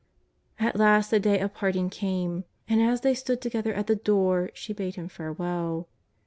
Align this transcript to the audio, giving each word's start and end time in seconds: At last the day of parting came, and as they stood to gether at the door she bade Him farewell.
At 0.59 0.75
last 0.77 1.11
the 1.11 1.19
day 1.19 1.37
of 1.39 1.53
parting 1.53 1.91
came, 1.91 2.45
and 2.67 2.81
as 2.81 3.01
they 3.01 3.13
stood 3.13 3.39
to 3.41 3.51
gether 3.51 3.71
at 3.75 3.85
the 3.85 3.95
door 3.95 4.49
she 4.55 4.73
bade 4.73 4.95
Him 4.95 5.07
farewell. 5.09 5.89